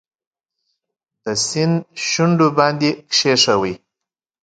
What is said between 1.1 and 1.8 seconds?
د سیند